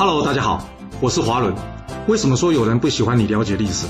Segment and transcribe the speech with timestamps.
[0.00, 0.66] Hello，大家好，
[0.98, 1.54] 我是华伦。
[2.08, 3.86] 为什么说有人不喜欢你了解历史？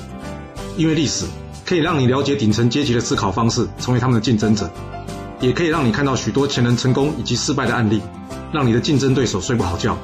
[0.77, 1.25] 因为历史
[1.65, 4.69] 可以让你了解顶层阶级的思考方式，成为他们的竞争者，
[5.39, 8.03] 也可以让你看到许多前人成功以及失败的案例，
[8.53, 9.97] 让你的竞争对手睡不好觉。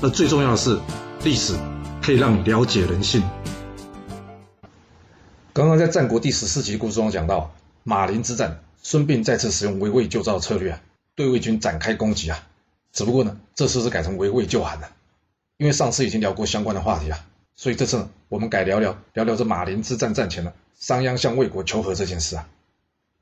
[0.00, 0.80] 而最重要的是，
[1.24, 1.52] 历史
[2.00, 3.22] 可以让你了解人性。
[5.52, 7.52] 刚刚在战国第十四集故事中讲到，
[7.82, 10.80] 马陵之战，孙膑再次使用围魏救赵策略啊，
[11.14, 12.38] 对魏军展开攻击啊。
[12.94, 14.88] 只不过呢，这次是改成围魏救韩了。
[15.56, 22.48] 因为上次已经聊过相关的话题啊，所以这次呢，我们改聊聊聊聊这马陵之战战前呢，商鞅向魏国求和这件事啊。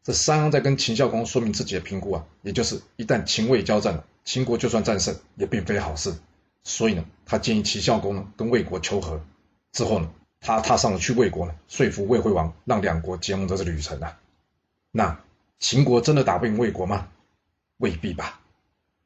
[0.03, 6.15] 这商鞅在跟秦孝公说明自己的评估啊，也就是一旦秦魏交战了，秦国就算战胜也并非好事，
[6.65, 9.23] 所以呢，他建议秦孝公呢跟魏国求和。
[9.73, 10.11] 之后呢，
[10.41, 14.19] 他踏上了去魏国呢说服魏惠王让两国结盟的这旅程啊。
[14.91, 15.21] 那
[15.59, 17.09] 秦国真的打不赢魏国吗？
[17.77, 18.41] 未必吧。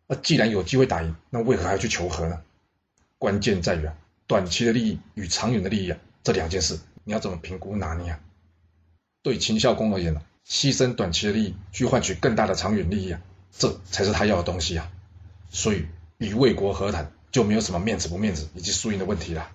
[0.06, 2.40] 那既然有机会打赢，那为何还要去求和呢？
[3.18, 3.94] 关键在于啊，
[4.26, 8.20] 短期的利益与长远的利益啊，这两件事你要怎么评估拿捏啊？
[9.22, 14.90] 对秦孝公而言呢，牺牲短期的利益去换取更大的长远利益啊，这才是他要的东西啊。
[15.50, 15.86] 所以
[16.18, 19.50] 与魏国和谈就没有什么面子不面子以及输赢的问题了。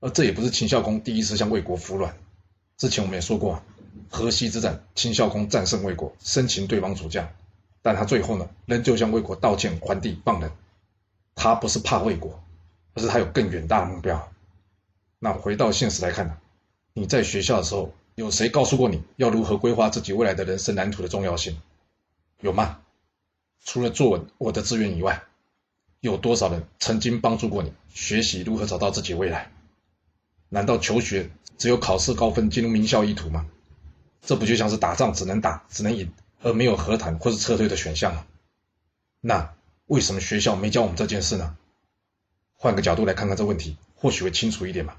[0.00, 2.16] 而这也不是秦孝公第一次向魏国服软，
[2.76, 3.62] 之前我们也说过啊，
[4.10, 7.28] 河西之战秦孝公战胜魏国，生擒对方主将，
[7.82, 10.50] 但他最后呢，仍旧向魏国道歉还地放人。
[11.34, 12.42] 他不是怕魏国。
[12.96, 14.32] 可是他有更远大的目标。
[15.18, 16.38] 那回到现实来看呢？
[16.94, 21.60] 你在学校的时候，有谁告诉过你要如何规划自己未来的人生蓝图的重要性？
[22.40, 22.80] 有吗？
[23.62, 25.24] 除了作文《我的志愿》以外，
[26.00, 29.52] 有多少人曾经帮助过你学习如何找到自己未来？
[30.48, 33.44] 难道求学只有考试高分进入名校意图吗？
[34.22, 38.24] 这不就像是打仗只能打只能赢，而没有和谈或是撤退的选项吗？
[39.20, 41.56] 那为什么学校没教我们这件事呢？
[42.56, 44.96] 换个角度来看看这问题，或许会清楚一点嘛？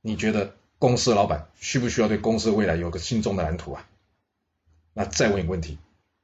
[0.00, 3.86] 你觉得公司老板需不需要对公司未来有个心中的蓝图啊？
[4.94, 5.78] 那再问一个问题，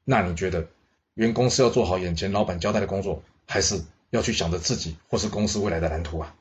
[0.04, 0.68] 那你觉得
[1.14, 6.34] 员工是要做好眼前老板交代的工作，还是要去想着自己或是公司未来的蓝图啊？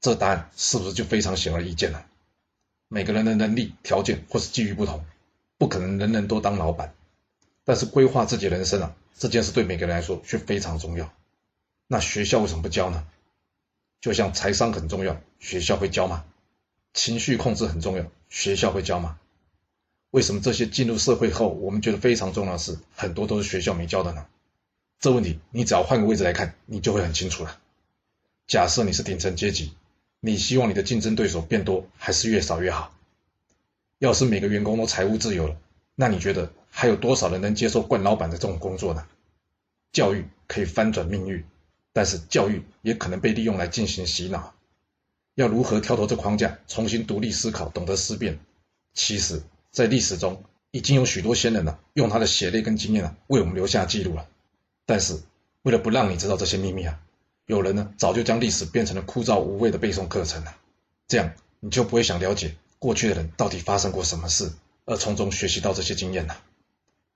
[0.00, 2.06] 这答案是不是就非常显而易见了？
[2.88, 5.04] 每个人的能力条件或是机遇不同，
[5.58, 6.94] 不可能人人都当老板，
[7.64, 11.12] 但是规划自己人生啊，这件事对每个人来说却非常重要。
[11.88, 13.04] 那学校为什么不教呢？
[14.00, 16.24] 就像财商很重要，学校会教吗？
[16.94, 19.18] 情绪控制很重要，学校会教吗？
[20.10, 24.26] 为什么这些进入社会后，我们觉得非常重要的事，很多都是学校没教的呢？
[24.98, 27.58] 这问题你只要换个位置来看，你就会很清楚了。
[28.46, 29.74] 假设你是顶层阶级，
[30.20, 32.94] 你希望你的竞争对手变多，还是越少越好？
[33.98, 35.56] 要是每个员工都财务自由了，
[35.94, 39.06] 那你觉得还有多少人能接受惯老板的这种工作呢？
[39.92, 41.44] 教育可以翻转命运。
[41.96, 44.52] 但是教育也可能被利用来进行洗脑，
[45.34, 48.38] 要如何跳脱这框架，重新独立思考，懂得思辨？
[48.92, 54.28] 其实，在历史中已经有许多先人了，用他的血泪跟经验啊，为我们留下记录了。
[54.84, 55.18] 但是，
[55.62, 57.00] 为了不让你知道这些秘密啊，
[57.46, 60.54] 有人呢早就将历史变成了枯燥无味的背诵课程了。
[61.08, 64.52] 这样你就不会想了解过去的人到底发生过什么事，
[64.84, 66.42] 而从中学习到这些经验了。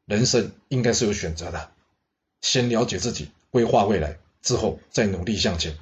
[0.07, 1.71] 人生应该是有选择的，
[2.41, 4.17] 先了解自己，规划未来。
[4.43, 5.77] 之后再努力向前，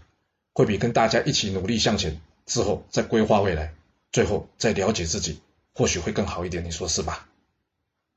[0.52, 3.74] 会比跟大家一起努力向前之后再规划未来，
[4.12, 5.40] 最后再了解自己，
[5.74, 6.64] 或许会更好一点。
[6.64, 7.26] 你说是吧？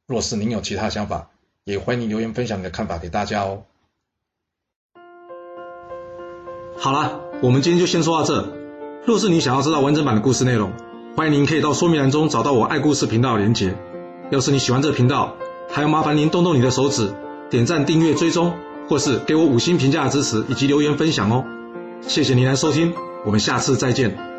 [0.08, 1.30] 若是您有其他想法，
[1.64, 3.64] 也欢迎留言分享你的看法给大家哦。
[6.78, 8.58] 好了，我们今天就先说到这。
[9.06, 10.74] 若是你想要知道完整版的故事内容，
[11.16, 13.76] 欢迎您可以到说明栏中找到我爱故事频道的连结。
[14.32, 15.36] 要是你喜欢这个频道，
[15.70, 17.14] 还要麻烦您动动你的手指，
[17.50, 18.58] 点赞、订阅、追踪。
[18.92, 21.46] 或是给我五星评价支持以及留言分享哦，
[22.02, 22.94] 谢谢您来收听，
[23.26, 24.31] 我们下次再见。